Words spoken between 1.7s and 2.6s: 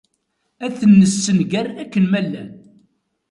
akken ma llan.